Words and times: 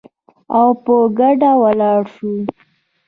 او 0.57 0.67
په 0.83 0.93
ګډه 1.17 1.51
ولاړ 1.61 2.01
شو 2.13 2.31